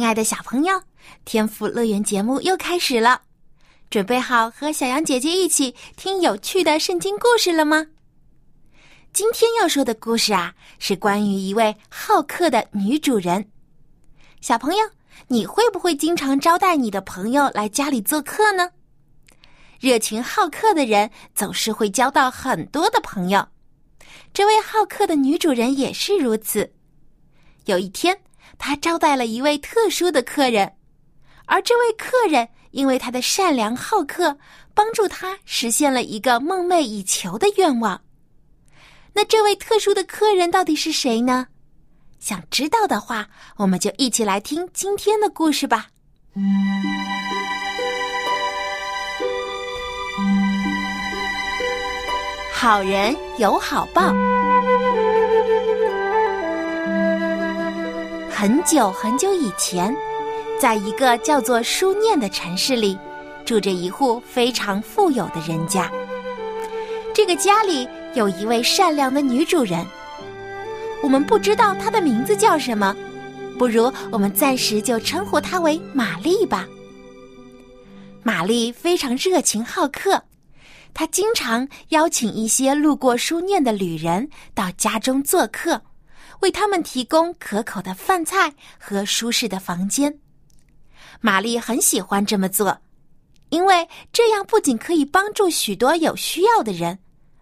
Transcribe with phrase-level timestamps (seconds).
[0.00, 0.82] 亲爱的小朋友，
[1.26, 3.20] 天赋乐园节目又开始了，
[3.90, 7.86] 准备好和小羊姐姐一起听有趣的圣经故事了吗？
[9.12, 13.46] 今天要说的故事啊，是关于一位好客的女主人。
[14.40, 14.78] 小朋友，
[15.28, 18.70] 你会不会经常招待你的朋友来家里做客呢？
[19.80, 23.46] 热情好客的人总是会交到很多的朋友，
[24.32, 26.72] 这位好客的女主人也是如此。
[27.66, 28.18] 有一天。
[28.62, 30.70] 他招待了一位特殊的客人，
[31.46, 34.36] 而这位客人因为他的善良好客，
[34.74, 38.02] 帮助他实现了一个梦寐以求的愿望。
[39.14, 41.46] 那这位特殊的客人到底是谁呢？
[42.18, 45.86] 想知道的话，我们就一起来听今天的故事吧。
[52.52, 54.12] 好人有好报。
[58.40, 59.94] 很久很久以前，
[60.58, 62.98] 在一个叫做书念的城市里，
[63.44, 65.92] 住着一户非常富有的人家。
[67.14, 69.84] 这个家里有一位善良的女主人，
[71.02, 72.96] 我们不知道她的名字叫什么，
[73.58, 76.66] 不如我们暂时就称呼她为玛丽吧。
[78.22, 80.22] 玛丽非常热情好客，
[80.94, 85.82] 她经常邀请一些路过书念的旅人到家中做客。
[86.40, 90.18] 为他们提供可口的饭菜和舒适的房间，
[91.20, 92.80] 玛丽很喜欢这么做，
[93.50, 96.98] 因为这样不仅可以帮助许多有需要的人，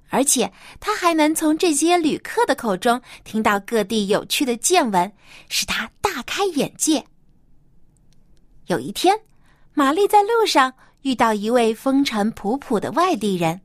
[0.08, 5.12] 而且她还能从这些旅客的口中听到各地有趣的见闻，
[5.48, 7.04] 使她大开眼界。
[8.66, 9.18] 有一天，
[9.74, 13.60] 玛丽在路上遇到一位风尘仆仆的外地人，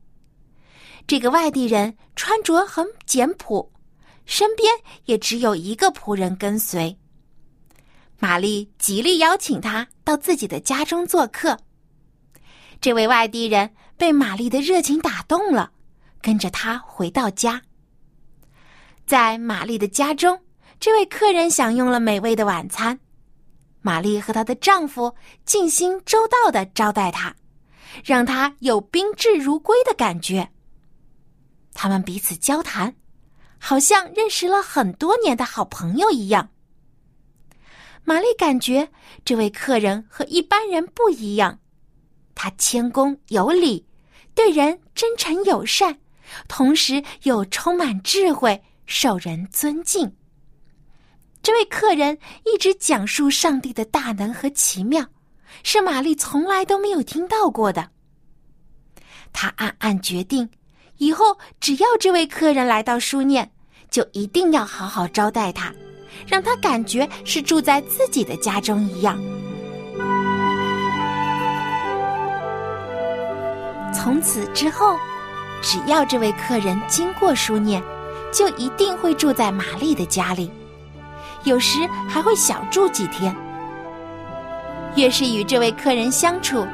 [1.08, 3.73] 这个外地人穿着很简朴。
[4.26, 4.72] 身边
[5.04, 6.96] 也只有一个仆人跟随。
[8.18, 11.58] 玛丽极力邀请他到自己的家中做客。
[12.80, 15.70] 这位外地人被玛丽的热情打动了，
[16.22, 17.60] 跟着他回到家。
[19.06, 20.40] 在玛丽的家中，
[20.80, 22.98] 这位客人享用了美味的晚餐。
[23.82, 25.14] 玛丽和她的丈夫
[25.44, 27.34] 尽心周到的招待他，
[28.02, 30.48] 让他有宾至如归的感觉。
[31.74, 32.94] 他们彼此交谈。
[33.66, 36.50] 好像认识了很多年的好朋友一样。
[38.04, 38.86] 玛丽感觉
[39.24, 41.58] 这位客人和一般人不一样，
[42.34, 43.86] 他谦恭有礼，
[44.34, 45.98] 对人真诚友善，
[46.46, 50.14] 同时又充满智慧，受人尊敬。
[51.42, 55.02] 这位客人一直讲述上帝的大能和奇妙，
[55.62, 57.90] 是玛丽从来都没有听到过的。
[59.32, 60.50] 他暗暗决定，
[60.98, 63.52] 以后只要这位客人来到书念。
[63.94, 65.72] 就一定要好好招待他，
[66.26, 69.16] 让他感觉是住在自己的家中一样。
[73.94, 74.96] 从此之后，
[75.62, 77.80] 只要这位客人经过书念，
[78.32, 80.50] 就一定会住在玛丽的家里，
[81.44, 83.32] 有时还会小住几天。
[84.96, 86.66] 越是与这位客人相处，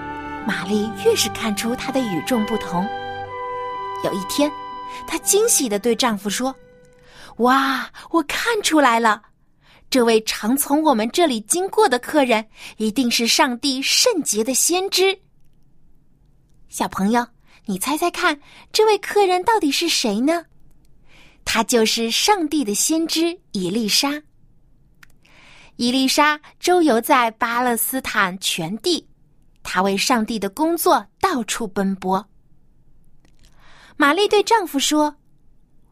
[0.47, 2.88] 玛丽越是看出他的与众不同。
[4.04, 4.50] 有一天，
[5.06, 6.56] 她惊喜的对丈夫说。
[7.40, 7.90] 哇！
[8.10, 9.22] 我看出来了，
[9.88, 12.46] 这位常从我们这里经过的客人，
[12.76, 15.19] 一定是上帝圣洁的先知。
[16.69, 17.26] 小朋友，
[17.64, 18.38] 你猜猜看，
[18.72, 20.44] 这位客人到底是谁呢？
[21.44, 24.22] 他就是上帝的先知伊丽莎。
[25.76, 29.08] 伊丽莎周游在巴勒斯坦全地，
[29.62, 32.28] 她为上帝的工作到处奔波。
[33.96, 35.16] 玛丽对丈夫说。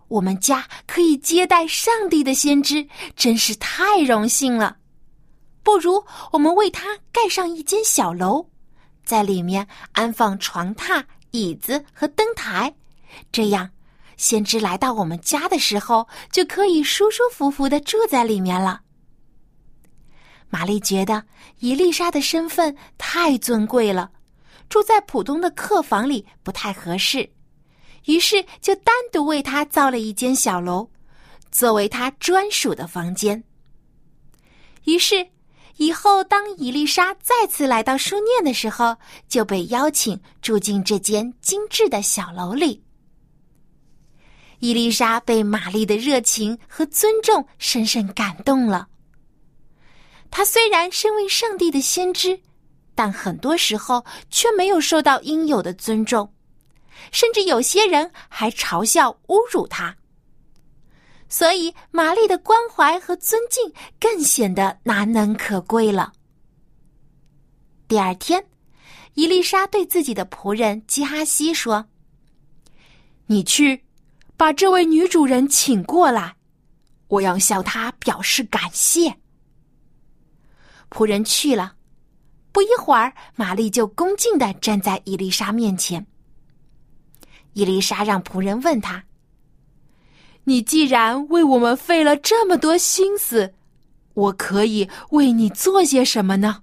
[0.09, 4.77] 我们家可以接待上帝的先知，真是太荣幸了。
[5.63, 6.03] 不如
[6.33, 8.47] 我们为他盖上一间小楼，
[9.05, 12.75] 在里面安放床榻、椅子和灯台，
[13.31, 13.69] 这样
[14.17, 18.81] 先知来到我们家的时候，就可以舒舒服服的住在里面了。
[20.49, 21.23] 玛丽觉得
[21.59, 24.11] 伊丽莎的身份太尊贵了，
[24.71, 27.31] 住在普通的客房里不太合适。
[28.07, 30.89] 于是就单独为他造了一间小楼，
[31.51, 33.43] 作为他专属的房间。
[34.85, 35.27] 于是，
[35.77, 38.97] 以后当伊丽莎再次来到书念的时候，
[39.29, 42.83] 就被邀请住进这间精致的小楼里。
[44.61, 48.89] 伊丽莎被玛丽的热情和尊重深深感动了。
[50.31, 52.41] 她虽然身为上帝的先知，
[52.95, 56.29] 但很多时候却没有受到应有的尊重，
[57.13, 59.97] 甚至有些人还嘲笑、侮辱他。
[61.29, 66.13] 所以，玛丽的关怀和尊敬更显得难能可贵了。
[67.87, 68.45] 第二天，
[69.15, 71.87] 伊丽莎对自己的仆人基哈西说
[73.27, 73.85] ：“你去。”
[74.39, 76.37] 把这位女主人请过来，
[77.09, 79.13] 我要向她表示感谢。
[80.91, 81.75] 仆人去了，
[82.53, 86.07] 不一会儿，玛丽就恭敬的站在伊丽莎面前。
[87.59, 89.03] 伊丽莎让仆人问他
[90.45, 93.53] ：“你既然为我们费了这么多心思，
[94.15, 96.63] 我可以为你做些什么呢？”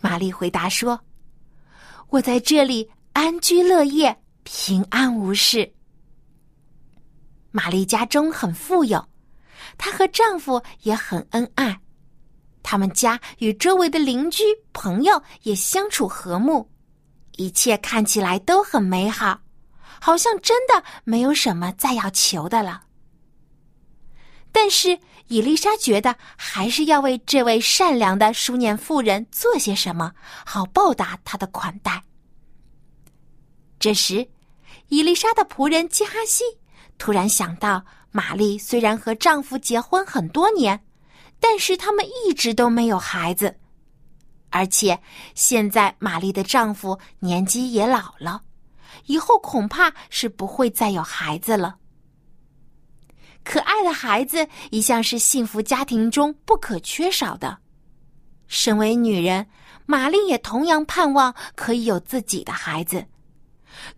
[0.00, 0.98] 玛丽回答说
[2.08, 5.70] ：“我在这里安居乐业，平安无事。”
[7.52, 9.06] 玛丽家中很富有，
[9.76, 11.78] 她和丈夫也很恩爱，
[12.62, 16.66] 他们家与周围的邻居朋友也相处和睦，
[17.40, 19.40] 一切看起来都很美好，
[19.98, 22.82] 好像真的没有什么再要求的了。
[24.52, 24.98] 但是
[25.28, 30.12] 伊丽莎觉得还是要为这位善良的书念妇人做些什么，
[30.44, 32.02] 好报答她的款待。
[33.78, 34.28] 这时，
[34.88, 36.44] 伊丽莎的仆人基哈西。
[36.98, 40.78] 突然想到，玛丽虽然和丈夫结婚很多年，
[41.40, 43.58] 但是他们一直都没有孩子，
[44.50, 44.98] 而且
[45.34, 48.42] 现在玛丽的丈夫年纪也老了，
[49.06, 51.76] 以后恐怕是不会再有孩子了。
[53.42, 57.58] 可爱的孩子一向是幸福家庭中不可缺少的。
[58.48, 59.46] 身为女人，
[59.86, 63.06] 玛丽也同样盼望可以有自己的孩子。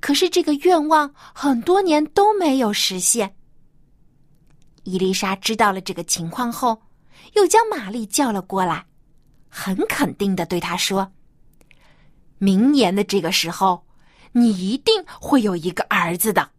[0.00, 3.34] 可是这个愿望很多年都没有实现。
[4.84, 6.80] 伊丽莎知道了这个情况后，
[7.34, 8.84] 又将玛丽叫了过来，
[9.54, 11.12] 很肯定的对他说
[12.40, 13.86] ：“明年的这个时候，
[14.32, 16.52] 你一定会有一个儿子的。”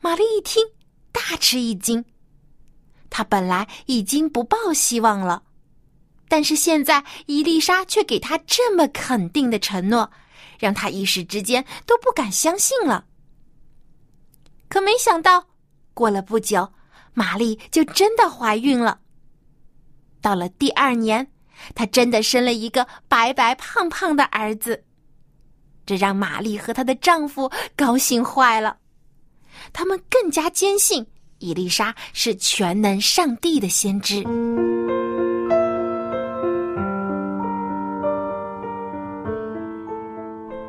[0.00, 0.62] 玛丽一听，
[1.10, 2.04] 大吃一惊。
[3.08, 5.42] 她本来已经不抱希望了，
[6.28, 10.12] 但是现在伊丽莎却给她这么肯定的承诺。
[10.58, 13.04] 让他一时之间都不敢相信了。
[14.68, 15.48] 可没想到，
[15.92, 16.72] 过了不久，
[17.14, 19.00] 玛丽就真的怀孕了。
[20.22, 21.26] 到了第二年，
[21.74, 24.82] 她真的生了一个白白胖胖的儿子，
[25.84, 28.78] 这让玛丽和她的丈夫高兴坏了。
[29.72, 31.06] 他们更加坚信
[31.38, 34.24] 伊丽莎是全能上帝的先知。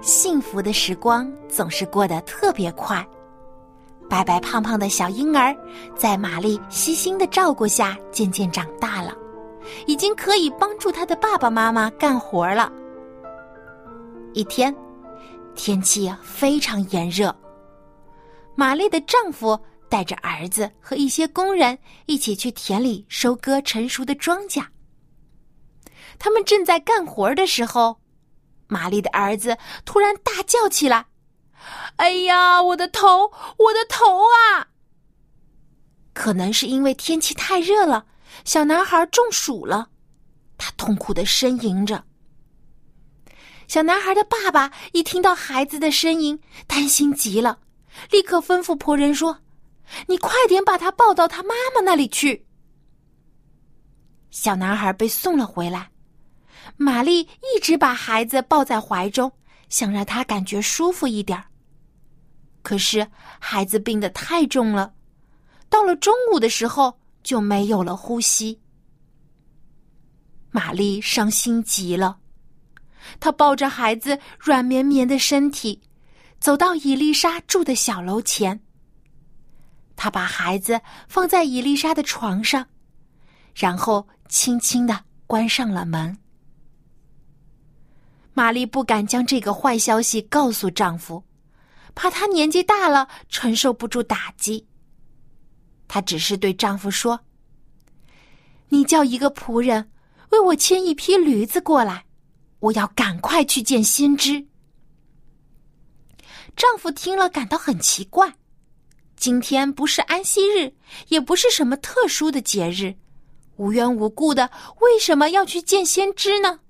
[0.02, 3.08] 幸福的时光总是过得特别快，
[4.10, 5.56] 白白胖胖的小婴儿
[5.96, 9.16] 在玛丽悉心的照顾下渐渐长大了，
[9.86, 12.72] 已经可以帮助他的爸爸妈妈干活了。
[14.34, 14.76] 一天，
[15.56, 17.36] 天气非常炎热，
[18.56, 19.60] 玛丽的丈夫
[19.90, 24.66] 带着儿子和一些工人一起去田里收割成熟的庄稼。
[26.18, 27.98] 他们正在干活的时候。
[28.66, 29.56] 玛丽的儿子
[29.86, 31.06] 突然大叫起来
[31.98, 34.66] ：“哎呀，我的头，我的头啊！”
[36.16, 38.04] 可能是因为天气太热了，
[38.46, 39.90] 小男孩中暑了，
[40.58, 42.04] 他痛苦的呻吟着。
[43.68, 47.60] 小男孩的爸爸一听到孩子的呻吟，担心极了，
[48.12, 49.40] 立刻吩咐仆人说
[50.08, 52.46] ：“你快点把他抱到他妈妈那里去。”
[54.30, 55.90] 小男孩被送了回来。
[56.78, 59.32] 玛丽一直把孩子抱在怀中，
[59.70, 61.42] 想让他感觉舒服一点
[62.62, 63.06] 可是
[63.40, 64.94] 孩子病得太重了，
[65.70, 68.60] 到了中午的时候就没有了呼吸。
[70.52, 72.20] 玛丽伤心极了，
[73.20, 75.82] 她抱着孩子软绵绵的身体，
[76.40, 78.62] 走到伊丽莎住的小楼前。
[79.96, 82.68] 她把孩子放在伊丽莎的床上，
[83.56, 86.18] 然后轻轻的关上了门。
[88.34, 91.24] 玛丽不敢将这个坏消息告诉丈夫，
[91.94, 94.68] 怕他年纪大了承受不住打击。
[95.94, 97.20] 她只是对丈夫说
[98.70, 99.92] ：“你叫一个仆人
[100.32, 102.06] 为我牵一匹驴子过来，
[102.58, 104.48] 我要赶快去见先知。”
[106.58, 108.34] 丈夫听了感到很奇怪，
[109.16, 110.74] 今天不是安息日，
[111.10, 112.96] 也不是什么特殊的节日，
[113.58, 114.50] 无缘无故的
[114.82, 116.62] 为什么要去见先知呢？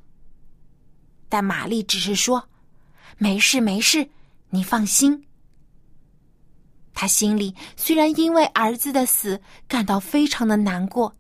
[1.30, 2.50] 但玛丽只是说
[3.18, 4.10] ：“没事，没事，
[4.50, 5.26] 你放心。”
[6.94, 11.16] 他心里虽然因为儿子的死感到非常的难过，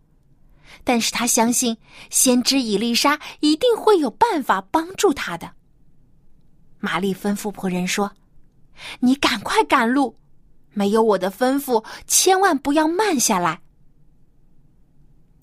[0.83, 1.77] 但是他相信
[2.09, 5.53] 先知伊丽莎一定会有办法帮助他的。
[6.79, 8.11] 玛丽吩咐仆人说
[9.01, 10.17] ：“你赶快赶路。”
[10.75, 13.61] 没有我的吩咐，千万不要慢下来。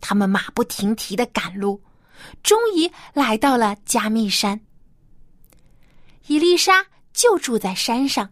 [0.01, 1.81] 他们马不停蹄的赶路，
[2.43, 4.61] 终于来到了加密山。
[6.27, 8.31] 伊丽莎就住在山上。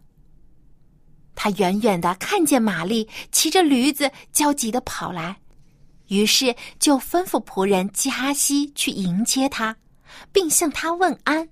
[1.41, 5.37] 他远远的看见玛丽骑着驴子焦急的跑来，
[6.09, 9.73] 于是就吩咐仆人基哈西去迎接他，
[10.33, 11.47] 并向他问安。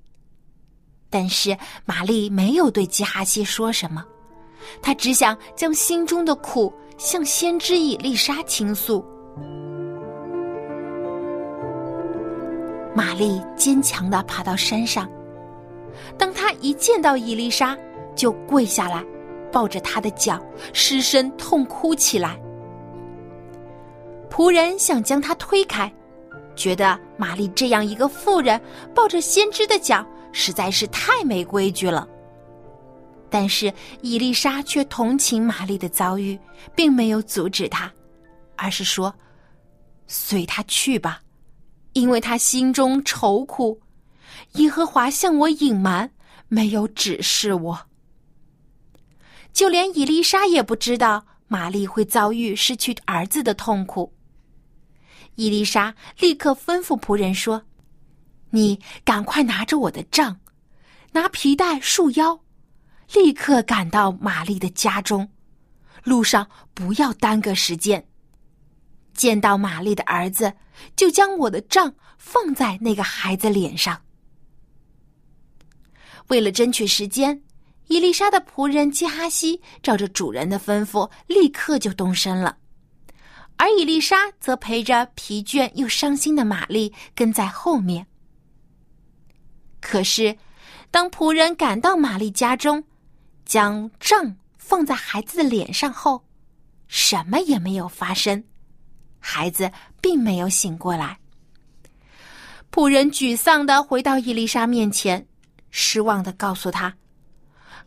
[1.09, 4.03] 但是玛丽没有对基哈西说什么。
[4.81, 9.05] 他只想将心中的苦向先知伊丽莎倾诉。
[12.93, 15.09] 玛丽坚强的爬到山上，
[16.17, 17.77] 当她一见到伊丽莎，
[18.17, 19.01] 就跪下来，
[19.57, 20.39] 抱着他的脚，
[20.71, 22.39] 失声痛哭起来。
[24.29, 25.91] 仆人想将他推开，
[26.55, 28.61] 觉得玛丽这样一个妇人
[28.93, 32.07] 抱着先知的脚，实在是太没规矩了。
[33.31, 36.39] 但是伊丽莎却同情玛丽的遭遇，
[36.75, 37.91] 并没有阻止她，
[38.57, 39.11] 而是说
[40.05, 41.19] ：“随他去吧，
[41.93, 43.81] 因为他心中愁苦，
[44.53, 46.11] 耶和华向我隐瞒，
[46.47, 47.86] 没有指示我。
[49.57, 54.13] 就连伊丽莎也不知道玛丽会遭遇失去儿子的痛苦。”
[55.33, 57.63] 伊丽莎立刻吩咐仆人说
[58.51, 60.39] ：“你赶快拿着我的杖，
[61.13, 62.39] 拿皮带束腰。”
[63.15, 65.27] 立刻赶到玛丽的家中，
[66.03, 68.07] 路上不要耽搁时间。
[69.15, 70.53] 见到玛丽的儿子，
[70.95, 74.03] 就将我的杖放在那个孩子脸上。
[76.27, 77.41] 为了争取时间，
[77.87, 82.57] 伊丽莎的仆人基哈西照着主人的吩咐，立刻就动身了，
[83.55, 88.05] 而伊丽莎则陪着疲倦又伤心的玛丽跟在后面。
[89.79, 90.37] 可是，
[90.91, 92.83] 当仆人赶到玛丽家中，
[93.45, 96.25] 将杖放在孩子的脸上后，
[96.87, 98.43] 什么也没有发生，
[99.19, 101.17] 孩子并没有醒过来。
[102.69, 105.25] 仆人沮丧的回到伊丽莎面前，
[105.71, 106.93] 失望的告诉他，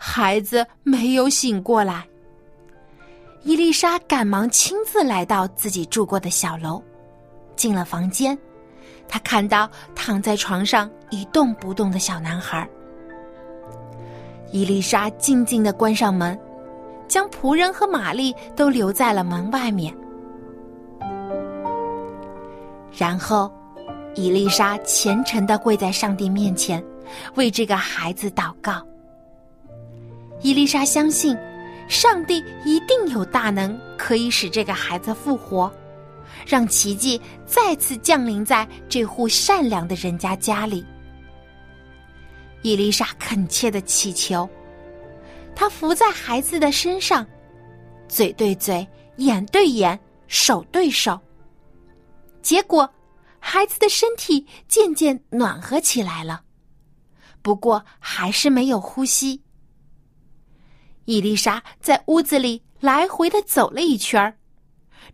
[0.03, 2.07] 孩子没有醒过来。
[3.43, 6.83] 伊丽莎赶忙亲自来到自己住过的小楼，
[7.55, 8.37] 进了房间，
[9.07, 12.67] 她看到躺在床上一动不动的小男孩。
[14.53, 16.39] 伊丽莎静静的关上门，
[17.07, 19.95] 将仆人和玛丽都留在了门外面。
[22.97, 23.53] 然后，
[24.15, 26.83] 伊丽莎虔诚的跪在上帝面前，
[27.35, 28.83] 为这个孩子祷告。
[30.43, 31.37] 伊丽莎相信，
[31.87, 35.71] 上帝一定有大能，可以使这个孩子复活，
[36.47, 40.85] 让奇迹再次降临在这户善良的人家家里。
[42.63, 44.49] 伊丽莎恳切的祈求，
[45.55, 47.27] 她伏在孩子的身上，
[48.09, 51.21] 嘴对嘴，眼对眼，手对手。
[52.41, 52.89] 结果，
[53.39, 56.41] 孩子的身体渐渐暖和起来了，
[57.43, 59.39] 不过还是没有呼吸。
[61.11, 64.39] 伊丽莎在屋子里来回的走了一圈儿，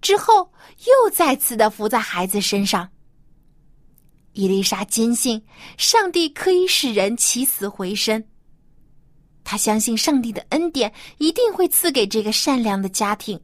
[0.03, 0.53] 之后
[0.85, 2.87] 又再次的伏在孩子身上。
[4.35, 5.43] 伊丽莎坚信
[5.79, 8.23] 上帝可以使人起死回生。
[9.43, 13.41] 她相信上帝的恩典一定会赐给这个善良的家庭，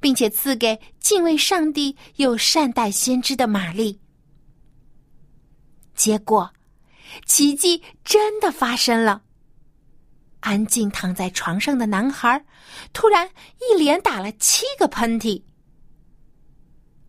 [0.00, 4.00] 并且赐给敬畏上帝又善待先知的玛丽。
[5.94, 6.52] 结果，
[7.24, 9.22] 奇迹真的发生了。
[10.40, 12.44] 安静躺在床上的男孩
[12.92, 13.28] 突然
[13.60, 15.42] 一连打了七个喷嚏，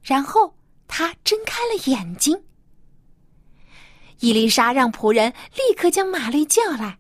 [0.02, 0.56] 然后
[0.88, 2.40] 他睁开了眼睛。
[4.20, 6.98] 伊丽莎让仆人立刻将玛丽叫来，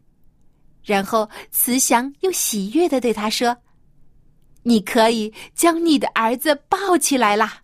[0.84, 3.58] 然后慈祥又喜悦的对他说
[4.64, 7.62] ：“你可以将你的儿子抱起来啦。”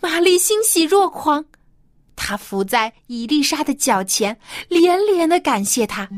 [0.00, 1.44] 玛丽欣喜若狂，
[2.14, 4.38] 她伏在伊丽莎的脚前，
[4.68, 6.08] 连连的感谢他。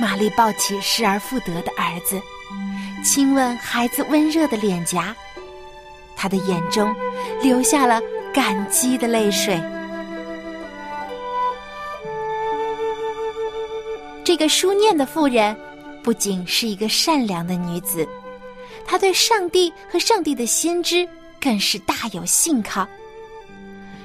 [0.00, 2.20] 玛丽抱起失而复得的儿子，
[3.04, 5.14] 亲吻孩子温热的脸颊，
[6.14, 6.94] 她的眼中
[7.42, 8.00] 流下了
[8.32, 9.60] 感激的泪水。
[14.24, 15.56] 这个书念的妇人，
[16.02, 18.06] 不仅是一个善良的女子，
[18.86, 21.08] 她对上帝和上帝的先知
[21.40, 22.86] 更是大有信靠。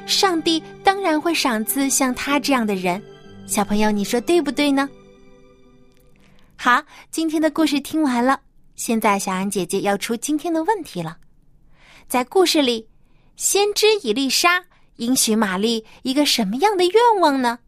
[0.05, 3.01] 上帝当然会赏赐像她这样的人。
[3.45, 4.89] 小朋友，你说对不对呢？
[6.63, 8.39] 好，今天的故事听完了，
[8.77, 11.17] 现在小安姐姐要出今天的问题了。
[12.07, 12.87] 在故事里，
[13.35, 14.63] 先知伊丽莎
[14.95, 17.59] 应许玛丽一个什么样的愿望呢？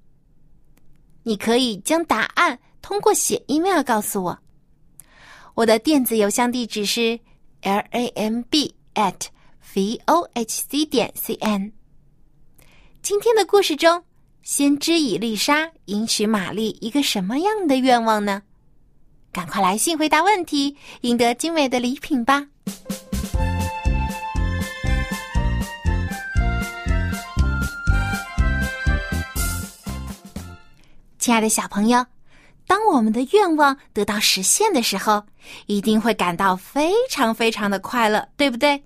[1.23, 4.39] 你可以将答案通过写 email 告诉我。
[5.55, 7.19] 我的电子邮箱地址是
[7.63, 9.25] l a m b at
[9.73, 11.69] v o h c 点 c n。
[13.01, 14.01] 今天的故事中。
[14.41, 18.41] 先知伊丽莎允许玛丽一个什么样的愿望呢？
[19.36, 22.48] 赶快来信回答问题，赢得精美的礼品吧！
[31.20, 32.06] 亲爱的小朋友，
[32.65, 35.22] 当我们的愿望得到实现的时候，
[35.65, 38.82] 一定会感到非常非常的快乐，对不对？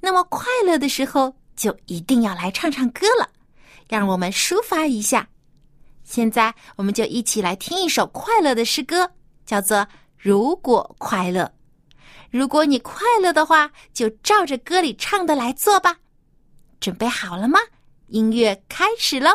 [0.00, 3.26] 那么快乐的时候，就一定要来唱唱歌了。
[3.88, 5.26] 让我们抒发一下。
[6.04, 9.10] 现在，我们就一起来听一首快乐的诗歌，
[9.52, 9.76] 叫做
[10.16, 11.42] 《如果快乐》。
[12.30, 15.98] 如果你快乐的话，就照着歌里唱的来做吧。
[16.80, 17.58] 准备好了吗？
[18.08, 19.28] 音乐开始喽！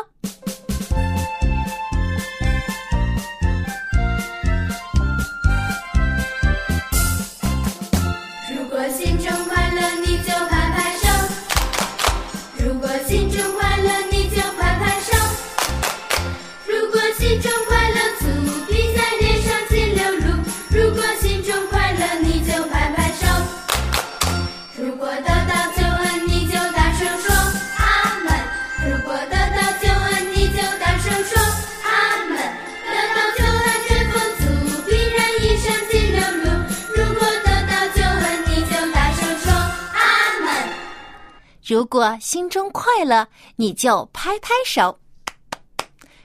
[41.68, 44.96] 如果心中快乐，你就拍拍手；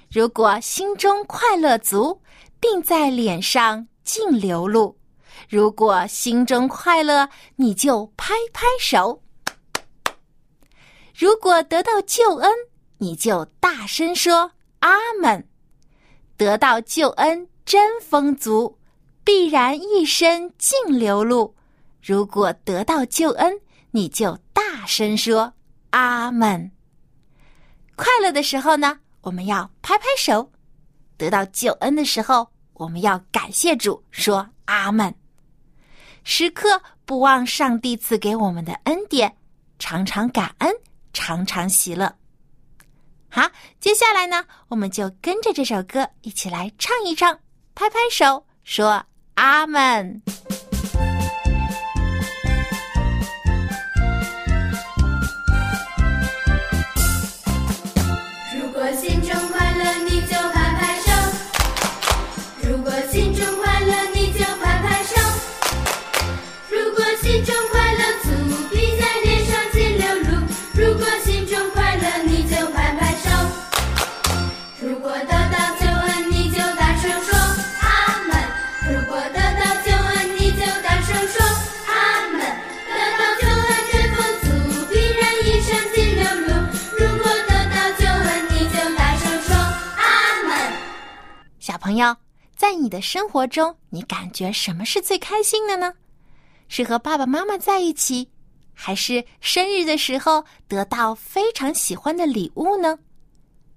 [0.10, 2.21] 如果心中快乐足，
[2.62, 4.95] 并在脸上尽流露；
[5.49, 7.27] 如果心中快乐，
[7.58, 9.19] 你就拍拍手；
[11.13, 12.49] 如果得到救恩，
[12.99, 15.45] 你就大声说阿门。
[16.38, 18.77] 得到救恩真丰足，
[19.25, 21.53] 必然一生尽流露；
[22.01, 23.60] 如果得到救恩，
[23.95, 25.53] 你就大声说
[25.91, 26.71] 阿门。
[27.95, 30.49] 快乐的时候呢，我们要拍拍手；
[31.15, 35.13] 得到救恩的时候，我们要感谢主，说阿门。
[36.23, 39.32] 时刻不忘上帝赐给我们的恩典，
[39.77, 40.73] 常常感恩，
[41.13, 42.12] 常常喜乐。
[43.29, 43.47] 好，
[43.79, 47.39] 接下来呢，我们就跟着这首歌一起来唱一唱，
[47.75, 50.23] 拍拍手，说阿门。
[93.13, 95.93] 生活中，你感觉什么是最开心的呢？
[96.67, 98.28] 是和爸爸妈妈在一起，
[98.73, 102.97] 还是生日的时候得到非常喜欢的礼物呢？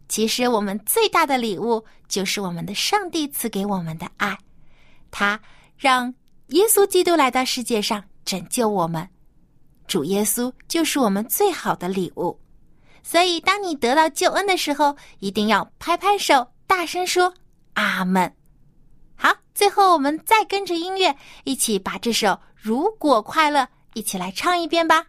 [0.09, 4.39] 其实，我们最大的礼物就是我们的上帝赐给我们的爱，
[5.11, 5.39] 他
[5.77, 6.15] 让
[6.47, 9.07] 耶稣基督来到世界上拯救我们，
[9.87, 12.41] 主耶稣就是我们最好的礼物。
[13.03, 17.35] 所以，当你得到救恩的时候，一定要拍拍手，大声说。
[17.75, 18.35] 阿门。
[19.17, 23.61] 好，最后我们再跟着音乐一起把这首《如果快乐》
[23.95, 25.07] 一起来唱一遍吧。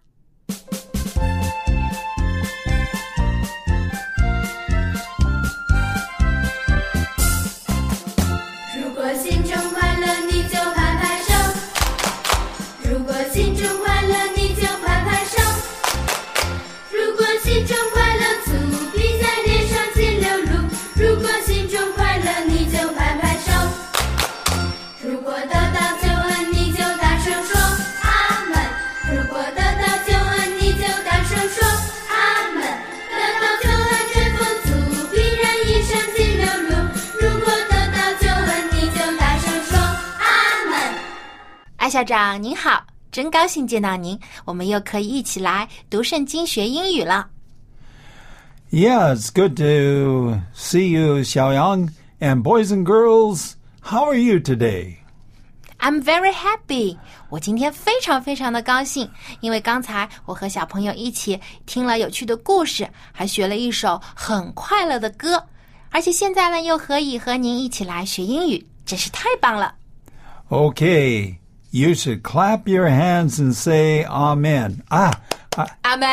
[41.97, 47.27] 校长您好，真高兴见到您，我们又可以一起来读圣经学英语了。
[48.69, 51.89] Yeah, it's good to see you, Xiaoyang.
[52.19, 54.97] And boys and girls, how are you today?
[55.79, 65.43] I'm very happy，我今天非常非常的高兴，因为刚才我和小朋友一起听了有趣的故事，还学了一首很快乐的歌，
[65.89, 69.73] 而且现在呢又可以和您一起来学英语，真是太棒了。
[70.49, 71.37] Okay,
[71.76, 74.82] you should clap your hands and say Amen.
[74.90, 75.12] Ah,
[75.56, 76.06] I, 阿门。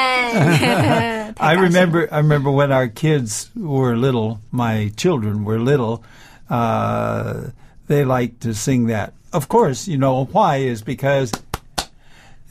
[1.37, 2.07] I remember.
[2.11, 4.39] I remember when our kids were little.
[4.51, 6.03] My children were little.
[6.49, 7.51] Uh,
[7.87, 9.13] they liked to sing that.
[9.31, 11.31] Of course, you know why is because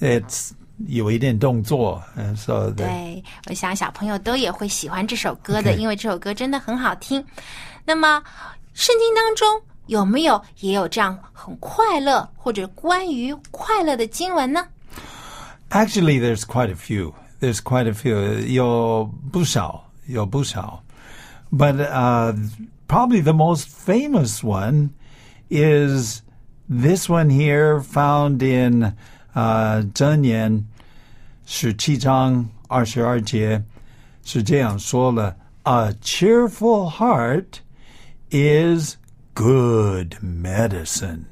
[0.01, 0.53] it's
[0.87, 7.25] 有一点动作, and so the, 对，我想小朋友都也会喜欢这首歌的 OK 因为这首歌真的很好听。
[7.85, 8.23] 那么，
[8.75, 14.67] 圣经当中 有没有也有这样很快乐或者关于快乐的经文呢？
[15.71, 17.13] Actually, there's quite a few.
[17.41, 18.41] There's quite a few.
[18.47, 20.83] 有不少,有不少.
[21.51, 22.35] But uh,
[22.87, 24.91] probably the most famous one
[25.51, 26.23] is
[26.69, 28.95] this one here, found in
[29.35, 30.67] uh, 箴言
[31.47, 33.63] 十七章二十二节，
[34.25, 37.61] 是这样说了：A cheerful heart
[38.31, 38.97] is
[39.34, 41.24] good medicine.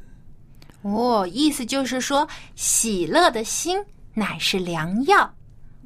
[0.81, 3.83] 哦，意思就是说，喜乐的心
[4.13, 5.33] 乃是良药。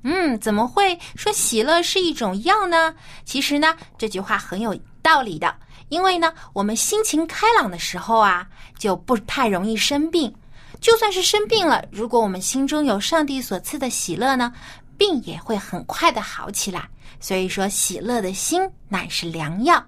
[0.04, 2.96] 嗯，怎么会说喜乐是一种药呢？
[3.26, 5.54] 其实呢，这句话很有道理的。
[5.90, 8.48] 因为呢，我们心情开朗的时候啊，
[8.78, 10.34] 就不太容易生病。
[10.80, 14.54] 就算是生病了，如果我们心中有上帝所赐的喜乐呢，
[14.98, 16.88] 病也会很快的好起来。
[17.20, 19.84] 所以说，喜乐的心乃是良药。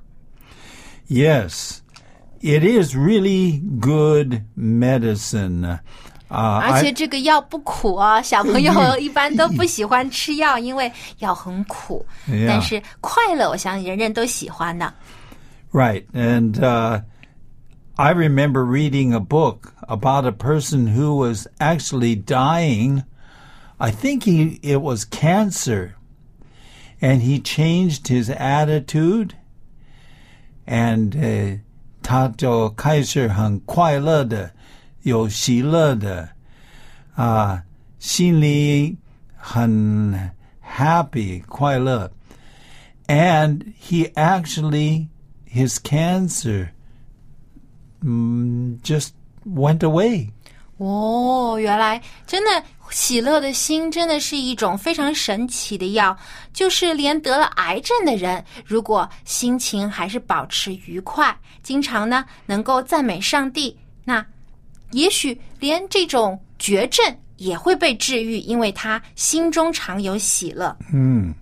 [1.08, 1.78] Yes,
[2.47, 5.79] it is really good medicine.
[6.29, 12.07] Uh, 而且 I- 这个药不苦哦，小朋友一般都不喜欢吃药，因为药很苦。
[12.27, 12.47] Yeah.
[12.49, 14.95] 但是快乐，我想人人都喜欢的。
[15.73, 16.05] Right.
[16.15, 17.03] And uh,
[17.97, 23.05] I remember reading a book about a person who was actually dying.
[23.77, 25.97] I think he it was cancer.
[27.01, 29.35] And he changed his attitude
[30.67, 31.59] and uh,
[32.07, 34.53] 他就开始很快乐的，
[35.03, 36.29] 有喜乐的，
[37.15, 37.63] 啊，
[37.99, 38.97] 心里
[39.37, 40.31] 很
[40.63, 42.11] happy 快乐。
[43.09, 45.09] and he actually
[45.45, 46.71] his cancer
[48.03, 49.13] mm, just
[49.45, 50.31] went away.
[50.78, 56.16] 哦，原来真的喜乐的心真的是一种非常神奇的药，
[56.54, 64.26] 就是连得了癌症的人，如果心情还是保持愉快，经常呢能够赞美上帝，那
[64.92, 67.04] 也许连这种绝症
[67.38, 70.78] 也会被治愈，因为他心中常有喜乐。
[70.94, 71.34] 嗯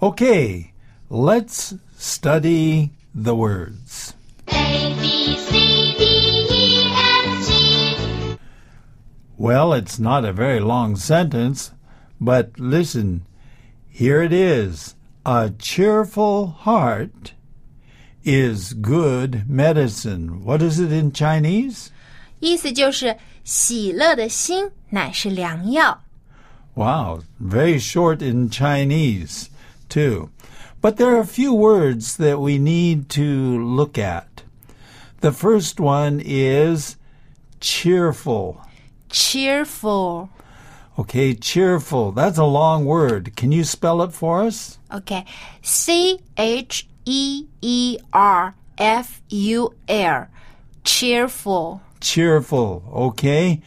[0.00, 0.64] Okay,
[1.08, 4.10] let's study the words.
[9.41, 11.71] Well, it's not a very long sentence,
[12.19, 13.25] but listen.
[13.89, 14.95] Here it is.
[15.25, 17.33] A cheerful heart
[18.23, 20.43] is good medicine.
[20.43, 21.91] What is it in Chinese?
[22.39, 26.03] 意思就是喜乐的心乃是良药。
[26.75, 29.49] Wow, very short in Chinese,
[29.89, 30.29] too.
[30.81, 34.43] But there are a few words that we need to look at.
[35.21, 36.97] The first one is
[37.59, 38.57] cheerful.
[39.11, 40.29] Cheerful。
[40.99, 42.11] Okay, cheerful.
[42.11, 43.35] That's a long word.
[43.35, 44.79] Can you spell it for us?
[44.91, 51.81] OK，C H E E R F U L，cheerful。
[51.99, 53.61] Cheerful, okay?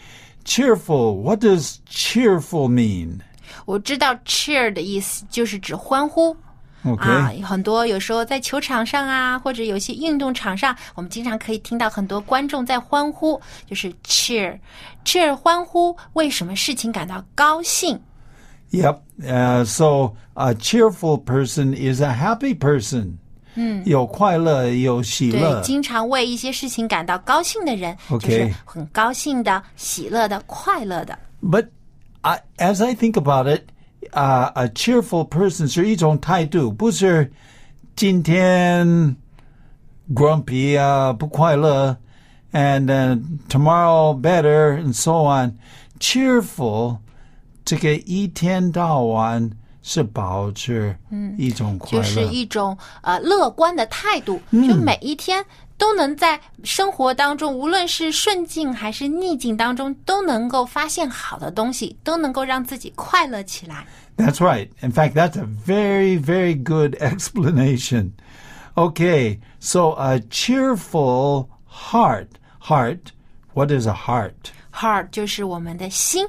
[0.45, 1.23] Cheerful.
[1.23, 3.23] What does cheerful mean?
[3.65, 6.37] 我知道 cheer 的意思就是指欢呼。
[6.86, 7.10] Okay.
[7.10, 18.00] 啊，很多有时候在球场上啊，或者有些运动场上，我们经常可以听到很多观众在欢呼，就是 cheer，cheer 欢呼，为什么事情感到高兴
[18.72, 19.00] ？Yep.
[19.24, 23.14] Uh, so a cheerful person is a happy person.
[23.86, 25.62] 有快乐，有喜乐。
[25.62, 31.18] 对，经常为一些事情感到高兴的人 OK 就是很高兴的、喜乐的、快乐的。
[31.42, 31.68] But
[32.22, 33.62] I, as I think about it,
[34.16, 37.32] uh, a cheerful person 是一种态度，不是
[37.96, 39.16] 今天
[40.14, 41.96] grumpy 啊，不快乐
[42.54, 45.58] and uh, tomorrow better and so on.
[46.00, 46.98] Cheerful
[47.64, 49.50] 这个一天到晚
[49.82, 50.96] 是保持
[51.38, 52.04] 一种快乐。
[52.04, 55.44] 就是一种呃乐观的态度，就每一天
[55.78, 63.86] 都能在生活当中，无论是顺境还是逆境当中，都能够发现好的东西，都能够让自己快乐起来。
[64.17, 64.71] That's right.
[64.83, 68.13] In fact, that's a very, very good explanation.
[68.77, 72.39] Okay, so a cheerful heart.
[72.61, 73.13] Heart.
[73.55, 74.53] What is a heart?
[74.73, 76.27] Heart 就是我们的心，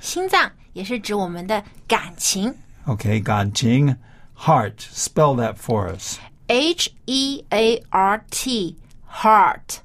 [0.00, 2.54] 心脏也是指我们的感情。
[2.86, 3.96] Okay, Ganjing.
[4.38, 4.80] Heart.
[4.80, 6.18] Spell that for us.
[6.48, 8.76] H E A R T
[9.22, 9.80] heart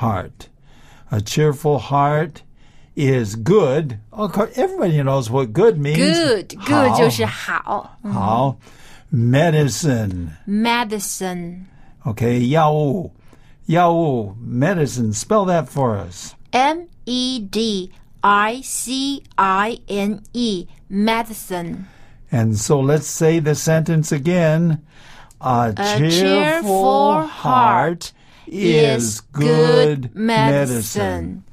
[0.00, 0.48] Heart.
[1.10, 2.42] A cheerful heart
[2.98, 3.98] is good.
[4.12, 5.98] Of course, everybody knows what good means.
[5.98, 7.98] good good 好就是好。
[8.02, 8.56] 好
[9.12, 10.30] medicine.
[10.46, 11.66] Medicine
[12.04, 13.12] Okay, 药物.
[13.66, 15.12] 药物 medicine.
[15.12, 16.34] Spell that for us.
[16.52, 17.90] M E D
[18.22, 21.86] I C I N E medicine
[22.30, 24.82] And so let's say the sentence again.
[25.40, 28.12] A, cheerful, cheerful heart
[28.46, 31.44] is good medicine.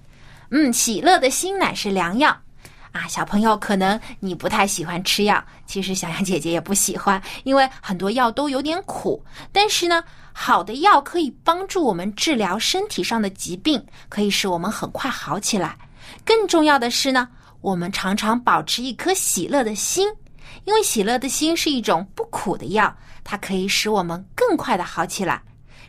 [0.51, 2.31] 嗯，喜乐的心乃是良药
[2.93, 3.07] 啊！
[3.09, 9.23] 小朋友，可能你不太喜欢吃药，其实小羊姐姐也不喜欢，因为很多药都有点苦。
[9.53, 15.77] 但是呢，好的药可以帮助我们治疗身体上的疾病，可以使我们很快好起来。
[16.25, 17.29] 更重要的是呢，
[17.61, 20.09] 我们常常保持一颗喜乐的心，
[20.65, 25.43] 因为喜乐的心是一种不苦的药，它可以使我们更快的好起来。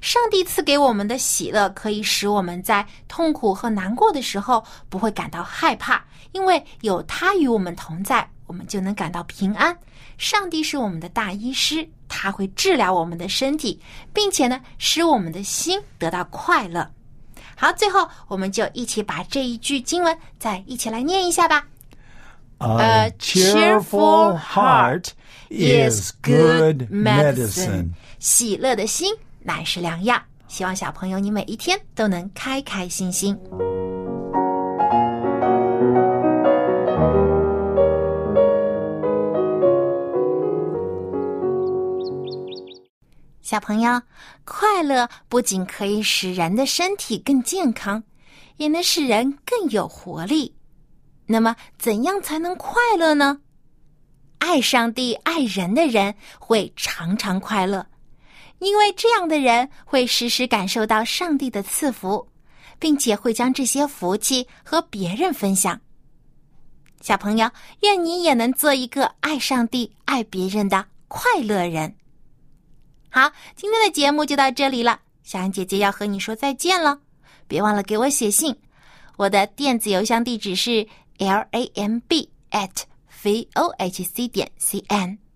[0.07, 9.77] 上帝赐给我们的喜乐，可以使我们在痛苦和难过的时候不会感到害怕，因为有他与我们同在，我们就能感到平安。
[10.17, 13.81] 上帝是我们的大医师，他会治疗我们的身体，
[14.13, 16.89] 并且呢，使我们的心得到快乐。
[17.57, 21.67] 好，最后我们就一起把这一句经文再一起来念一下吧。
[22.59, 25.09] A cheerful heart
[25.49, 27.89] is good medicine.
[28.19, 29.13] 喜乐的心
[29.47, 30.21] 乃是良药。
[30.49, 33.39] 希望小朋友你每一天都能开开心心。
[43.41, 44.01] 小朋友，
[44.43, 48.03] 快乐不仅可以使人的身体更健康，
[48.57, 50.53] 也能使人更有活力。
[51.25, 53.39] 那么，怎样才能快乐呢？
[54.39, 57.85] 爱上帝、爱人的人会常常快乐，
[58.59, 62.27] 因为这样的人会时时感受到上帝的赐福，
[62.79, 65.79] 并且会将这些福气和别人分享。
[67.01, 67.49] 小朋友，
[67.81, 71.95] 愿你也能做一个爱上帝、爱别人的快乐人。
[73.09, 76.99] 好，今天的节目就到这里了，小安姐姐要和你说再见了，
[77.47, 78.55] 别忘了给我写信，
[79.15, 80.85] 我的电子邮箱地址是
[81.19, 82.83] l a m b at
[83.23, 85.26] v o h c 点 c n。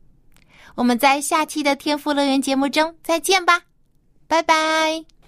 [0.76, 3.62] 我们在下期的天赋乐园节目中再见吧，
[4.28, 5.21] 拜拜。